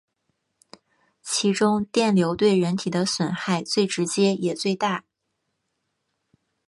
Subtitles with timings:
[1.21, 5.03] 其中电流对人体的损害最直接也最大。